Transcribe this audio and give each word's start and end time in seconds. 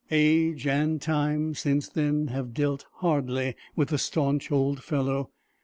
Age 0.09 0.65
and 0.65 0.99
time, 0.99 1.53
since 1.53 1.87
then, 1.87 2.29
have 2.29 2.55
dealt 2.55 2.87
hardly 3.01 3.53
with 3.75 3.89
the 3.89 3.99
stanch 3.99 4.51
old 4.51 4.81
fellow. 4.83 5.29